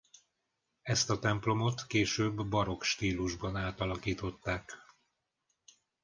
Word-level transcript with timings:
Ezt 0.81 1.09
a 1.09 1.19
templomot 1.19 1.85
később 1.85 2.45
barokk 2.49 2.81
stílusban 2.83 3.55
átalakították. 3.55 4.77